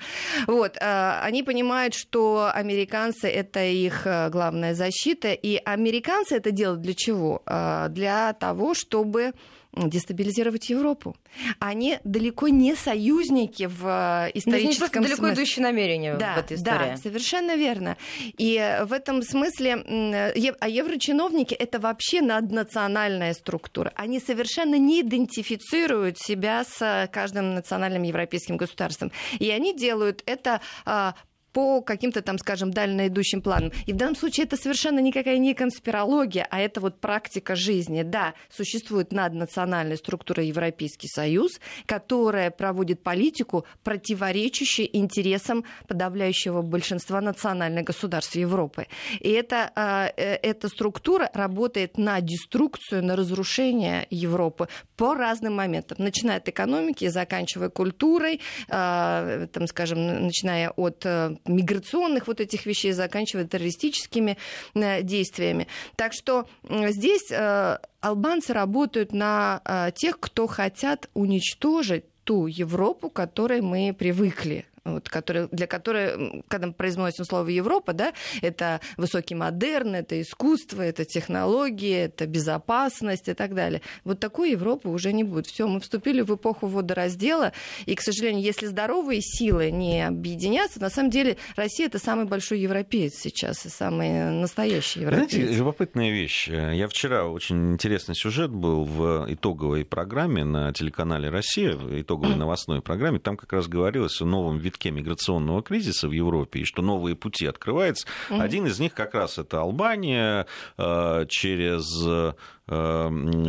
[0.46, 0.76] Вот.
[0.80, 5.32] А, они понимают, что американцы это их э, главная защита.
[5.32, 7.42] И американцы это делают для чего?
[7.88, 9.32] Для того, чтобы
[9.72, 11.16] дестабилизировать Европу.
[11.58, 13.86] Они далеко не союзники в
[14.26, 15.16] э, историческом смысле.
[15.16, 16.90] далеко идущие намерения да, в этой истории.
[16.90, 17.96] Да, совершенно верно.
[18.36, 23.92] И в этом смысле, а еврочиновники это вообще наднациональная структура.
[23.94, 29.12] Они совершенно не идентифицируют себя с каждым национальным европейским государством.
[29.38, 31.14] И они делают это а,
[31.52, 33.72] по каким-то там, скажем, дальноидущим планам.
[33.86, 38.02] И в данном случае это совершенно никакая не конспирология, а это вот практика жизни.
[38.02, 48.34] Да, существует наднациональная структура Европейский Союз, которая проводит политику, противоречащую интересам подавляющего большинства национальных государств
[48.36, 48.86] Европы.
[49.20, 55.98] И это, а, э, эта структура работает на деструкцию, на разрушение Европы по разным моментам,
[56.00, 62.92] начиная от экономики, заканчивая культурой, а, там, скажем, начиная от э, миграционных вот этих вещей,
[62.92, 64.36] заканчивая террористическими
[64.74, 65.66] э, действиями.
[65.96, 73.14] Так что здесь э, албанцы работают на э, тех, кто хотят уничтожить ту Европу, к
[73.14, 78.12] которой мы привыкли вот, который, для которой, когда мы произносим слово Европа, да,
[78.42, 83.82] это высокий модерн, это искусство, это технологии, это безопасность и так далее.
[84.04, 85.46] Вот такой Европы уже не будет.
[85.46, 87.52] Все, мы вступили в эпоху водораздела,
[87.86, 92.60] и, к сожалению, если здоровые силы не объединятся, на самом деле Россия это самый большой
[92.60, 95.30] европеец сейчас, и самый настоящий европеец.
[95.32, 96.48] Знаете, любопытная вещь.
[96.48, 103.18] Я вчера очень интересный сюжет был в итоговой программе на телеканале «Россия», итоговой новостной программе.
[103.18, 107.46] Там как раз говорилось о новом витке миграционного кризиса в Европе, и что новые пути
[107.46, 108.06] открываются.
[108.30, 108.40] Угу.
[108.40, 110.46] Один из них как раз это Албания
[110.78, 112.32] э, через э,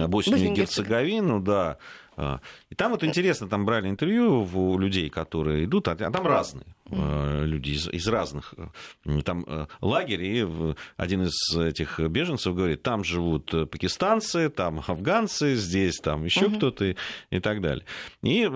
[0.08, 1.78] Боснию и Герцеговину, да.
[2.18, 6.66] А, и там вот интересно, там брали интервью у людей, которые идут, а там разные
[6.92, 8.54] люди из, из разных
[9.26, 9.46] там
[9.82, 10.48] лагерь, и
[10.98, 16.58] один из этих беженцев говорит, там живут пакистанцы, там афганцы, здесь там еще угу.
[16.58, 16.96] кто-то и,
[17.30, 17.86] и так далее.
[18.22, 18.48] И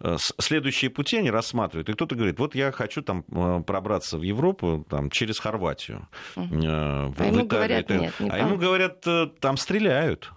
[0.00, 1.88] Э, следующие пути они рассматривают.
[1.88, 6.08] И кто-то говорит, вот я хочу там э, пробраться в Европу там, через Хорватию.
[6.36, 6.46] Угу.
[6.52, 9.04] А ему говорят, нет, не а ему говорят,
[9.40, 10.32] там стреляют.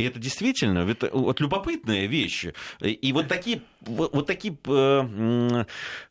[0.00, 2.46] И это действительно это, вот любопытная вещь.
[2.80, 5.64] И вот такие, вот, вот такие э,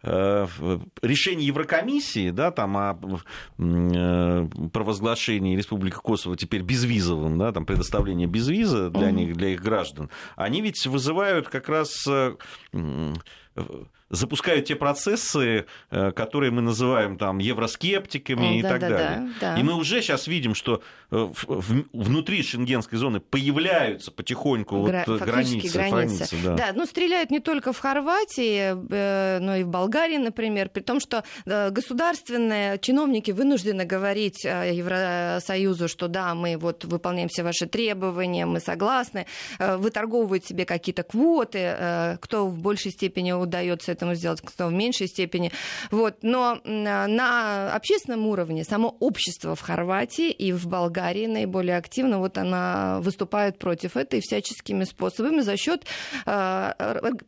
[0.04, 0.48] э,
[1.02, 3.00] решения Еврокомиссии, да, там о
[3.58, 10.12] э, провозглашении Республики Косово теперь безвизовым, да, там предоставление безвиза для них, для их граждан,
[10.36, 12.36] они ведь вызывают как раз э,
[14.10, 19.30] запускают те процессы, э, которые мы называем там евроскептиками и да, так да, далее.
[19.40, 19.58] Да.
[19.58, 21.30] И мы уже сейчас видим, что э,
[21.94, 25.78] внутри шенгенской зоны появляются потихоньку Гра- вот границы.
[25.78, 25.90] границы.
[25.90, 26.56] границы да.
[26.56, 31.00] да, ну стреляют не только в Хорватии, э, но и в Болгарии, например, при том,
[31.00, 38.60] что государственные чиновники вынуждены говорить Евросоюзу, что да, мы вот выполняем все ваши требования, мы
[38.60, 39.26] согласны,
[39.60, 45.52] выторговывают себе какие-то квоты, кто в большей степени удается этому сделать, кто в меньшей степени.
[45.92, 46.18] Вот.
[46.22, 53.00] Но на общественном уровне само общество в Хорватии и в Болгарии наиболее активно вот она
[53.02, 55.86] выступает против этой всяческими способами за счет
[56.26, 56.76] а,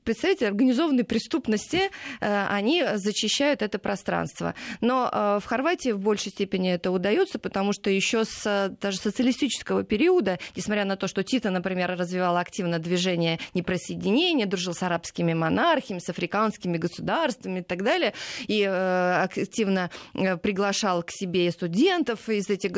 [0.03, 4.55] представителей организованной преступности а, они зачищают это пространство.
[4.79, 10.39] Но в Хорватии в большей степени это удается, потому что еще с даже социалистического периода,
[10.55, 16.09] несмотря на то, что Тита, например, развивал активно движение неприсоединения, дружил с арабскими монархиями, с
[16.09, 18.13] африканскими балканскими государствами и так далее,
[18.47, 22.71] и активно приглашал к себе студентов из этих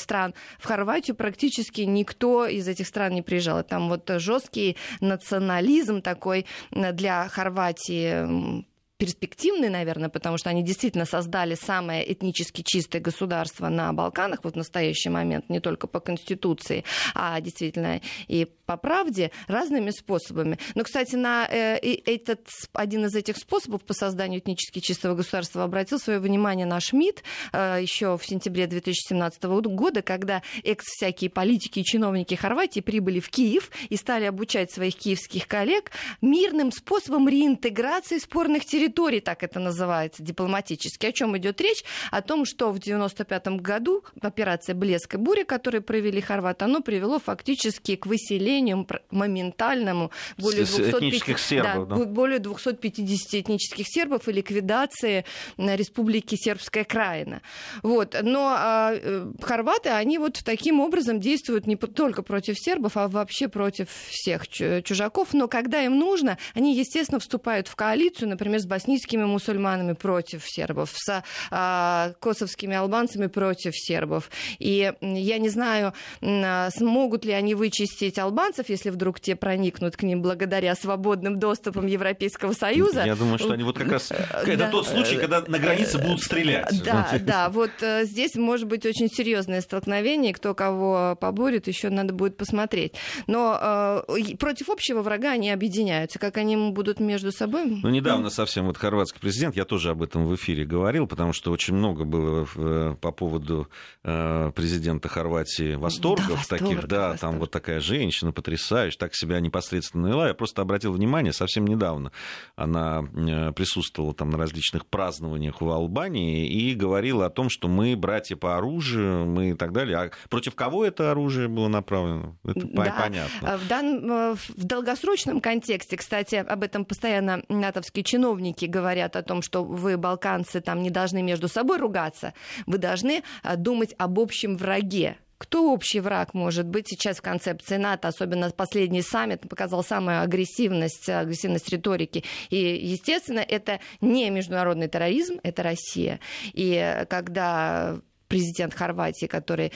[0.00, 0.34] стран.
[0.58, 3.62] В Хорватию практически никто из этих стран не приезжал.
[3.62, 8.64] Там вот жесткий национализм такой для Хорватии
[9.00, 14.56] перспективный, наверное, потому что они действительно создали самое этнически чистое государство на Балканах вот в
[14.56, 16.84] настоящий момент, не только по Конституции,
[17.14, 20.58] а действительно и по правде разными способами.
[20.74, 25.98] Но, кстати, на э, этот, один из этих способов по созданию этнически чистого государства обратил
[25.98, 31.84] свое внимание наш МИД э, еще в сентябре 2017 года, когда экс всякие политики и
[31.84, 38.66] чиновники Хорватии прибыли в Киев и стали обучать своих киевских коллег мирным способом реинтеграции спорных
[38.66, 38.89] территорий,
[39.20, 41.06] так это называется дипломатически.
[41.06, 41.84] О чем идет речь?
[42.10, 47.18] О том, что в 1995 году операция «Блеск и буря», которую провели хорваты, оно привело
[47.18, 52.04] фактически к выселению моментальному более 250, сербов, да, да.
[52.04, 55.24] более 250 этнических сербов и ликвидации
[55.56, 57.42] республики Сербская Краина.
[57.82, 58.16] Вот.
[58.22, 63.48] Но а, э, хорваты, они вот таким образом действуют не только против сербов, а вообще
[63.48, 65.32] против всех чужаков.
[65.32, 70.90] Но когда им нужно, они, естественно, вступают в коалицию, например, с боснийскими мусульманами против сербов,
[70.94, 74.30] с а, косовскими албанцами против сербов.
[74.58, 80.02] И я не знаю, а, смогут ли они вычистить албанцев, если вдруг те проникнут к
[80.02, 83.04] ним благодаря свободным доступам Европейского Союза.
[83.04, 84.10] Я думаю, что они вот как раз...
[84.10, 84.70] Это да.
[84.70, 86.82] тот случай, когда на границе будут стрелять.
[86.82, 92.14] Да, да, вот э, здесь может быть очень серьезное столкновение, кто кого поборет, еще надо
[92.14, 92.94] будет посмотреть.
[93.26, 96.18] Но э, против общего врага они объединяются.
[96.18, 97.66] Как они будут между собой?
[97.82, 101.50] Ну, недавно совсем вот хорватский президент, я тоже об этом в эфире говорил, потому что
[101.50, 103.68] очень много было э, по поводу
[104.02, 107.20] президента Хорватии восторгов да, таких, да, восторг.
[107.20, 110.28] там вот такая женщина потрясающе, так себя непосредственно вела.
[110.28, 112.12] Я просто обратил внимание, совсем недавно
[112.56, 117.96] она э, присутствовала там на различных празднованиях в Албании и говорила о том, что мы
[117.96, 119.96] братья по оружию, мы и так далее.
[119.96, 122.36] А против кого это оружие было направлено?
[122.44, 122.96] Это да.
[122.98, 123.58] понятно.
[123.58, 124.10] В, дан...
[124.10, 129.96] Э, в долгосрочном контексте, кстати, об этом постоянно натовские чиновники говорят о том, что вы,
[129.96, 132.34] балканцы, там не должны между собой ругаться,
[132.66, 137.78] вы должны э, думать об общем враге кто общий враг может быть сейчас в концепции
[137.78, 142.24] НАТО, особенно последний саммит показал самую агрессивность, агрессивность риторики.
[142.50, 146.20] И, естественно, это не международный терроризм, это Россия.
[146.52, 149.72] И когда президент Хорватии, который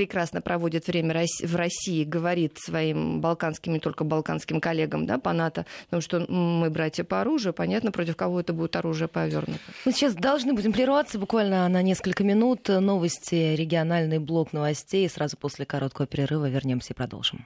[0.00, 5.66] прекрасно проводит время в России, говорит своим балканским, не только балканским коллегам да, по НАТО,
[5.84, 9.60] потому что мы братья по оружию, понятно, против кого это будет оружие повернуто.
[9.84, 12.68] Мы сейчас должны будем прерваться буквально на несколько минут.
[12.68, 15.06] Новости, региональный блок новостей.
[15.10, 17.44] Сразу после короткого перерыва вернемся и продолжим.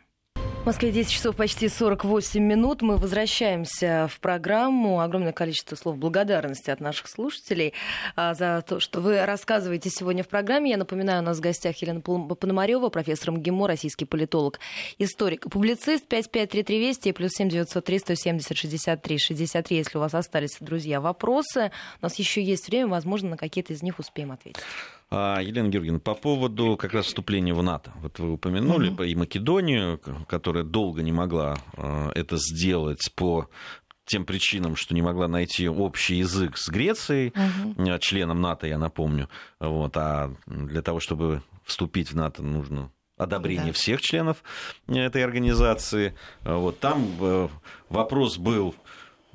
[0.65, 2.81] В Москве 10 часов почти 48 минут.
[2.81, 5.03] Мы возвращаемся в программу.
[5.03, 7.75] Огромное количество слов благодарности от наших слушателей
[8.17, 10.71] а, за то, что вы рассказываете сегодня в программе.
[10.71, 14.59] Я напоминаю, у нас в гостях Елена Пономарева, профессор МГИМО, российский политолог,
[14.97, 16.07] историк, публицист.
[16.07, 19.77] 5533 Вести плюс 7903 170 63 63.
[19.77, 23.83] Если у вас остались, друзья, вопросы, у нас еще есть время, возможно, на какие-то из
[23.83, 24.63] них успеем ответить.
[25.17, 27.93] А, Елена Георгиевна, по поводу как раз вступления в НАТО.
[28.03, 29.05] Вот вы упомянули угу.
[29.05, 33.49] и Македонию, которая долго не могла а, это сделать по
[34.07, 37.33] тем причинам, что не могла найти общий язык с Грецией,
[37.77, 37.99] угу.
[38.01, 39.29] членом НАТО, я напомню.
[39.61, 43.73] Вот, а для того, чтобы вступить в НАТО, нужно одобрение да.
[43.73, 44.43] всех членов
[44.89, 46.15] этой организации.
[46.43, 47.49] Вот там э,
[47.89, 48.75] вопрос был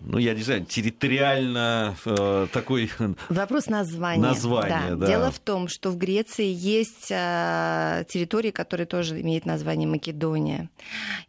[0.04, 2.92] ну, я не знаю, территориально э, такой...
[3.30, 4.22] Вопрос названия.
[4.22, 4.96] Название, да.
[4.96, 5.08] да.
[5.08, 10.70] Дело в том, что в Греции есть э, территории, которые тоже имеют название Македония.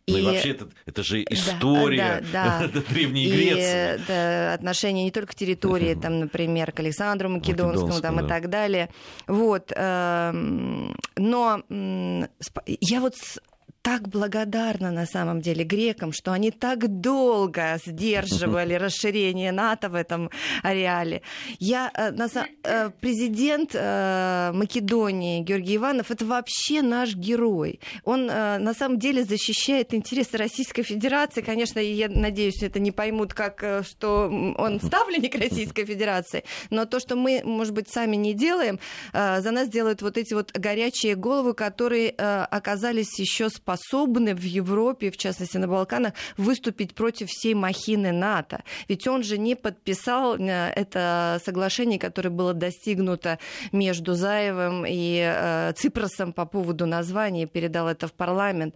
[0.07, 2.81] Ну и, и вообще это, это же история да, да, да.
[2.89, 4.01] Древней и, Греции.
[4.07, 8.25] Да, отношение не только к территории, там, например, к Александру Македонскому там, да.
[8.25, 8.89] и так далее.
[9.27, 9.73] Вот.
[9.75, 10.33] Э,
[11.17, 13.15] но я вот
[13.83, 20.31] так благодарна на самом деле грекам, что они так долго сдерживали расширение НАТО в этом
[20.63, 21.23] ареале.
[21.59, 22.13] Я, э,
[22.65, 27.81] э, президент э, Македонии Георгий Иванов, это вообще наш герой.
[28.05, 31.41] Он на самом деле защищает интересы Российской Федерации.
[31.41, 37.17] Конечно, я надеюсь, это не поймут, как что он ставленник Российской Федерации, но то, что
[37.17, 38.79] мы, может быть, сами не делаем,
[39.13, 45.11] за нас делают вот эти вот горячие головы, которые оказались еще с способны в Европе,
[45.11, 48.63] в частности на Балканах, выступить против всей махины НАТО.
[48.89, 53.39] Ведь он же не подписал э, это соглашение, которое было достигнуто
[53.73, 58.75] между Заевым и э, Ципросом по поводу названия, передал это в парламент.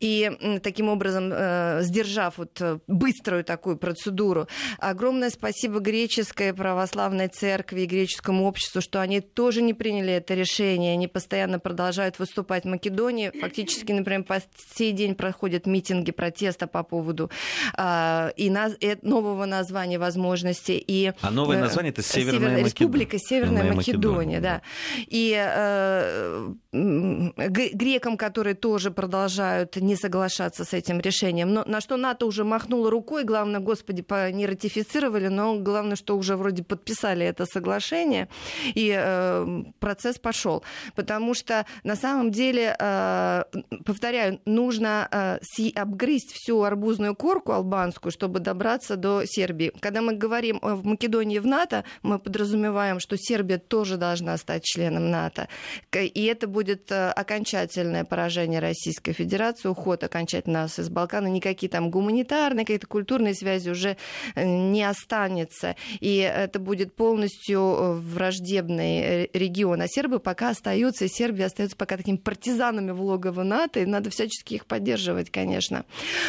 [0.00, 0.30] И
[0.62, 4.46] таким образом, э, сдержав вот быструю такую процедуру,
[4.78, 10.92] огромное спасибо греческой православной церкви и греческому обществу, что они тоже не приняли это решение,
[10.92, 13.32] они постоянно продолжают выступать в Македонии.
[13.40, 14.40] Фактически, например, по
[14.74, 17.30] сей день проходят митинги протеста по поводу
[17.76, 20.72] э, и, на, и нового названия возможности.
[20.72, 24.62] И, а новое э, название это Северная, Северная Республика Северная Македония, Македония, да.
[25.06, 31.52] И э, грекам, которые тоже продолжают не соглашаться с этим решением.
[31.52, 36.36] Но на что НАТО уже махнуло рукой, главное, господи, не ратифицировали, но главное, что уже
[36.36, 38.28] вроде подписали это соглашение,
[38.74, 40.62] и э, процесс пошел.
[40.94, 43.44] Потому что на самом деле, э,
[43.84, 44.09] повторяю,
[44.44, 49.72] нужно э, обгрызть всю арбузную корку албанскую, чтобы добраться до Сербии.
[49.80, 55.10] Когда мы говорим в Македонии в НАТО, мы подразумеваем, что Сербия тоже должна стать членом
[55.10, 55.48] НАТО.
[55.92, 61.26] И это будет э, окончательное поражение Российской Федерации, уход окончательно нас из Балкана.
[61.28, 63.96] Никакие там гуманитарные, какие-то культурные связи уже
[64.34, 65.76] э, не останется.
[66.00, 69.82] И это будет полностью э, враждебный регион.
[69.82, 74.10] А сербы пока остаются, и Сербия остается пока такими партизанами в логово НАТО, и надо
[74.10, 75.84] всячески их поддерживать, конечно.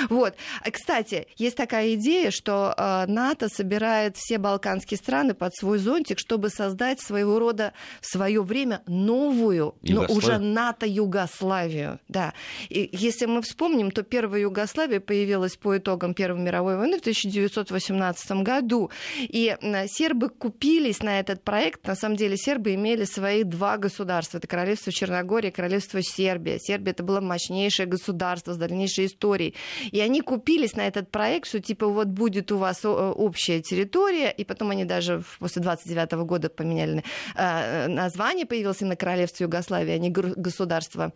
[0.10, 0.36] Вот.
[0.70, 2.76] Кстати, есть такая идея, что
[3.08, 8.82] НАТО собирает все балканские страны под свой зонтик, чтобы создать своего рода в свое время
[8.88, 12.00] новую, но уже НАТО-Югославию.
[12.10, 12.34] Да.
[12.70, 18.32] И если мы вспомним, то первая Югославия появилась по итогам Первой мировой войны в 1918
[18.44, 18.92] году.
[19.20, 19.56] И
[19.88, 21.88] сербы купились на этот проект.
[21.88, 24.40] На самом деле сербы имели свои два государства.
[24.40, 26.60] Это королевство Черногория и королевство Сербия.
[26.60, 27.22] Сербия это было
[27.62, 29.54] мощнейшее государство с дальнейшей историей.
[29.92, 34.44] И они купились на этот проект, что типа вот будет у вас общая территория, и
[34.44, 37.04] потом они даже после 29 года поменяли
[37.36, 41.12] э, название, появилось именно королевство Югославии, а не государство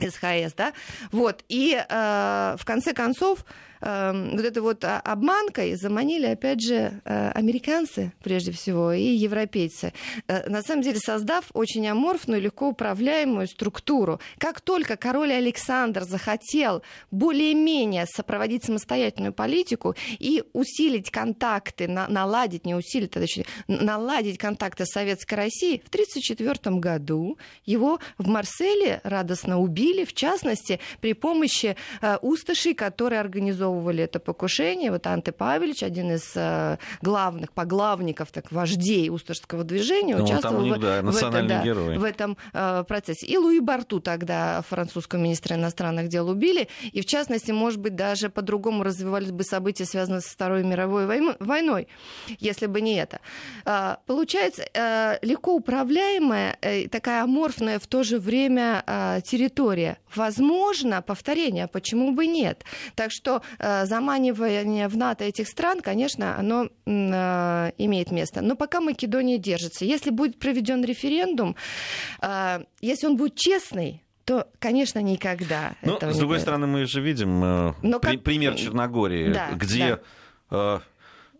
[0.00, 0.72] СХС, да,
[1.12, 3.44] вот, и э, в конце концов
[3.84, 9.92] вот этой вот а, обманкой заманили, опять же, э, американцы, прежде всего, и европейцы.
[10.26, 14.20] Э, на самом деле, создав очень аморфную, легко управляемую структуру.
[14.38, 22.74] Как только король Александр захотел более-менее сопроводить самостоятельную политику и усилить контакты, на, наладить, не
[22.74, 29.60] усилить, а точнее, наладить контакты с Советской Россией, в 1934 году его в Марселе радостно
[29.60, 34.90] убили, в частности, при помощи э, усташей, которые организовывали организовывали это покушение.
[34.90, 40.76] Вот Анте Павелич, один из э, главных поглавников, так, вождей Усташского движения, ну, участвовал них,
[40.76, 41.62] в, да, в, это, да,
[41.98, 43.26] в этом э, процессе.
[43.26, 46.68] И Луи Барту тогда, французского министра иностранных дел, убили.
[46.92, 51.06] И, в частности, может быть, даже по-другому развивались бы события, связанные со Второй мировой
[51.38, 51.88] войной,
[52.38, 53.20] если бы не это.
[53.64, 59.98] Э, получается, э, легко управляемая, э, такая аморфная в то же время э, территория.
[60.14, 62.64] Возможно, повторение, почему бы нет?
[62.94, 68.40] Так что заманивание в НАТО этих стран, конечно, оно э, имеет место.
[68.40, 69.84] Но пока Македония держится.
[69.84, 71.56] Если будет проведен референдум,
[72.22, 75.74] э, если он будет честный, то, конечно, никогда.
[75.82, 76.42] Но, с другой будет.
[76.42, 78.22] стороны, мы же видим Но при, как...
[78.22, 79.98] пример Черногории, да, где
[80.50, 80.82] да.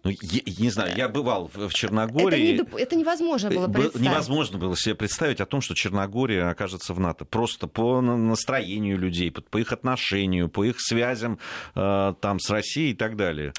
[0.04, 2.54] Ну, я, не знаю, я бывал в Черногории.
[2.56, 4.06] Это, не, это невозможно было представить.
[4.06, 7.24] Невозможно было себе представить о том, что Черногория окажется в НАТО.
[7.24, 11.38] Просто по настроению людей, по их отношению, по их связям
[11.74, 13.54] э, там с Россией и так далее.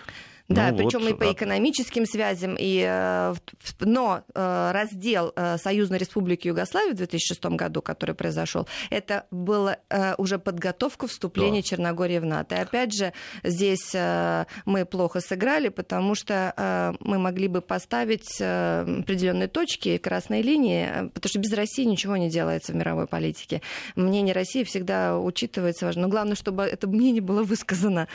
[0.48, 2.56] Да, ну, причем вот, и по экономическим связям.
[2.60, 3.34] И, э,
[3.80, 9.78] но э, раздел э, Союзной Республики Югославии в 2006 году, который произошел, это была
[10.18, 11.68] уже подготовка вступления да.
[11.68, 12.56] Черногории в НАТО.
[12.56, 19.98] И опять же, здесь мы плохо сыграли, потому что мы могли бы поставить определенные точки,
[19.98, 23.62] красные линии, потому что без России ничего не делается в мировой политике.
[23.96, 26.04] Мнение России всегда учитывается важно.
[26.04, 28.08] Но главное, чтобы это мнение было высказано.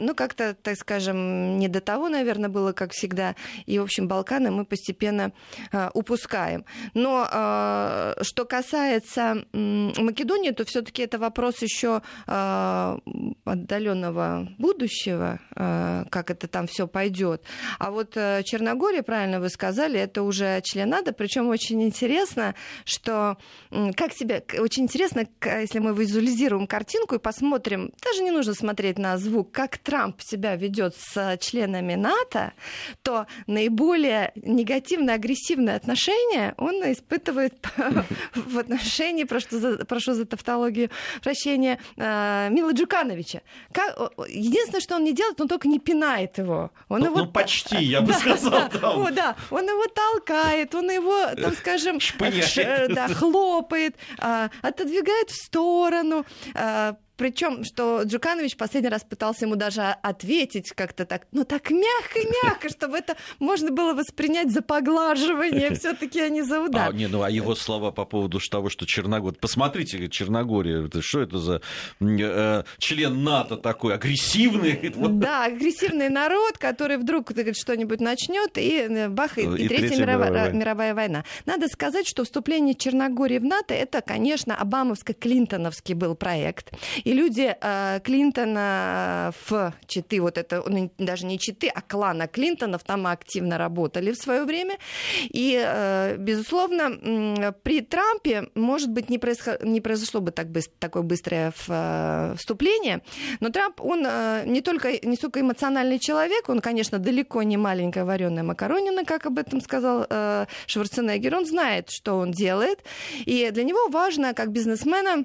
[0.00, 3.34] Ну, как-то, так скажем, не до того, наверное, было, как всегда.
[3.66, 5.32] И, в общем, Балканы мы постепенно
[5.72, 6.64] э, упускаем.
[6.94, 12.98] Но э, что касается Македонии, то все-таки это вопрос еще э,
[13.44, 17.42] отдаленного будущего, как это там все пойдет.
[17.78, 23.36] А вот э, Черногория, правильно вы сказали, это уже членада, причем очень интересно, что
[23.96, 29.18] как себя, очень интересно, если мы визуализируем картинку и посмотрим, даже не нужно смотреть на
[29.18, 32.52] звук, как Трамп себя ведет с членами НАТО,
[33.02, 37.54] то наиболее негативно-агрессивное отношение он испытывает
[38.34, 40.90] в отношении, прошу за, прошу за тавтологию,
[41.22, 43.42] прощения, э, Мила Джукановича.
[44.28, 46.70] Единственное, что он не делает, он только не пинает его.
[46.88, 47.18] Он ну, его...
[47.18, 48.70] ну почти, я бы сказал.
[48.82, 51.98] О, да, он его толкает, он его, там, скажем,
[52.88, 56.24] да, хлопает, а, отодвигает в сторону,
[56.54, 62.68] а, причем, что Джуканович последний раз пытался ему даже ответить как-то так, ну так мягко-мягко,
[62.68, 66.90] чтобы это можно было воспринять за поглаживание, все-таки, а не за удар.
[66.90, 69.38] А, не, ну а его слова по поводу того, что Черногория...
[69.38, 71.62] Посмотрите, Черногория, это, что это за
[72.00, 74.92] э, член НАТО такой, агрессивный?
[75.22, 80.02] Да, агрессивный народ, который вдруг что-нибудь начнет, и э, бах, и, и, и Третья, Третья
[80.02, 80.52] мировая, мировая.
[80.52, 81.24] мировая война.
[81.46, 86.72] Надо сказать, что вступление Черногории в НАТО, это, конечно, Обамовско-Клинтоновский был проект.
[87.04, 92.84] И люди э, Клинтона в Читы, вот это ну, даже не Читы, а клана Клинтонов
[92.84, 94.78] там активно работали в свое время.
[95.22, 99.62] И, э, безусловно, при Трампе, может быть, не, происход...
[99.62, 103.02] не произошло бы так быстро, такое быстрое э, вступление,
[103.40, 104.02] но Трамп, он
[104.46, 109.38] не только не столько эмоциональный человек, он, конечно, далеко не маленькая вареная макаронина, как об
[109.38, 110.06] этом сказал
[110.66, 112.84] Шварценеггер, он знает, что он делает,
[113.24, 115.24] и для него важно, как бизнесмена,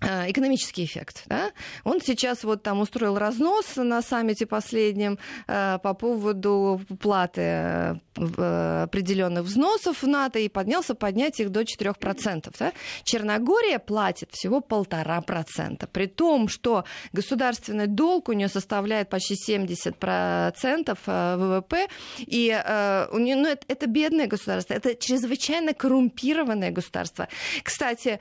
[0.00, 1.24] экономический эффект.
[1.26, 1.50] Да?
[1.84, 7.94] Он сейчас вот там устроил разнос на саммите последнем э, по поводу платы э,
[8.82, 12.54] определенных взносов в НАТО и поднялся поднять их до 4%.
[12.58, 12.72] Да?
[13.04, 20.98] Черногория платит всего полтора процента, при том, что государственный долг у нее составляет почти 70%
[21.06, 21.88] ВВП,
[22.18, 22.48] и
[23.12, 27.28] у нее, ну, это, это бедное государство, это чрезвычайно коррумпированное государство.
[27.62, 28.18] Кстати,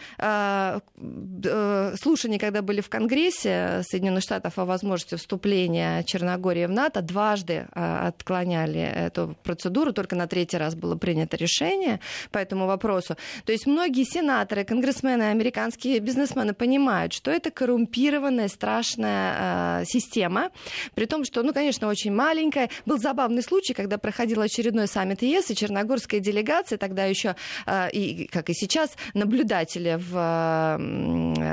[2.02, 8.08] слушания, когда были в Конгрессе Соединенных Штатов о возможности вступления Черногории в НАТО, дважды а,
[8.08, 12.00] отклоняли эту процедуру, только на третий раз было принято решение
[12.32, 13.16] по этому вопросу.
[13.46, 20.52] То есть многие сенаторы, конгрессмены, американские бизнесмены понимают, что это коррумпированная, страшная э, система,
[20.96, 22.70] при том, что, ну, конечно, очень маленькая.
[22.86, 28.28] Был забавный случай, когда проходил очередной саммит ЕС, и черногорская делегация, тогда еще, э, и,
[28.28, 30.78] как и сейчас, наблюдатели в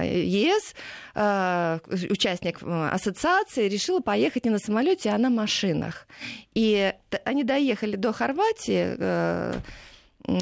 [0.07, 0.74] ЕС,
[1.14, 1.78] э,
[2.11, 6.07] участник э, ассоциации, решила поехать не на самолете, а на машинах.
[6.54, 6.92] И
[7.24, 9.54] они доехали до Хорватии, э,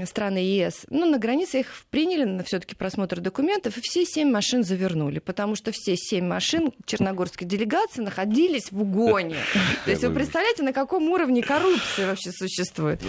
[0.06, 4.64] страны ЕС, ну, на границе их приняли на все-таки просмотр документов, и все семь машин
[4.64, 9.36] завернули, потому что все семь машин черногорской делегации находились в угоне.
[9.84, 13.02] То есть вы представляете, на каком уровне коррупции вообще существует?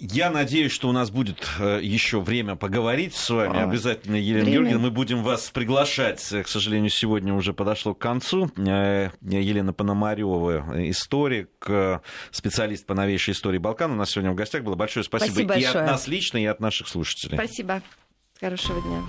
[0.00, 3.60] Я надеюсь, что у нас будет э, еще время поговорить с вами.
[3.60, 4.52] Обязательно, Елена время.
[4.52, 6.24] Георгиевна, мы будем вас приглашать.
[6.28, 8.50] К сожалению, сегодня уже подошло к концу.
[8.56, 11.98] Э, Елена Пономарева, историк, э,
[12.30, 13.90] специалист по новейшей истории Балкан.
[13.90, 16.60] У нас сегодня в гостях было большое спасибо, спасибо и от нас лично, и от
[16.60, 17.36] наших слушателей.
[17.36, 17.82] Спасибо.
[18.40, 19.02] Хорошего дня.